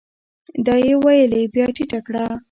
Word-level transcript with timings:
دا 0.65 0.75
يې 0.85 0.93
ويلې 1.03 1.41
بيا 1.53 1.65
ټيټه 1.75 1.99
کړه؟ 2.07 2.23